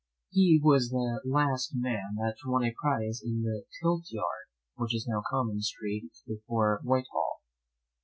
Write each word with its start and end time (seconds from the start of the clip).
He 0.31 0.59
was 0.63 0.89
the 0.89 1.21
last 1.25 1.73
man 1.75 2.15
that 2.15 2.37
won 2.43 2.63
a 2.63 2.73
prize 2.81 3.21
in 3.23 3.43
the 3.43 3.65
tilt 3.83 4.05
yard 4.09 4.47
(which 4.73 4.95
is 4.95 5.05
now 5.07 5.19
a 5.19 5.23
common 5.29 5.61
street 5.61 6.09
before 6.25 6.79
Whitehall). 6.83 7.41